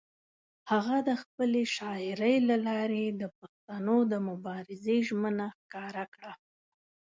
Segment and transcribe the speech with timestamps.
[0.71, 6.31] هغه د خپلې شاعرۍ له لارې د پښتنو د مبارزې ژمنه ښکاره کړه.